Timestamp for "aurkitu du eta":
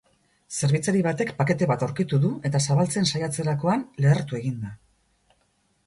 1.89-2.63